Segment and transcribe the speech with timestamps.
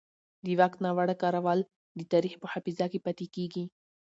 [0.45, 1.59] د واک ناوړه کارول
[1.97, 3.63] د تاریخ په حافظه کې پاتې کېږي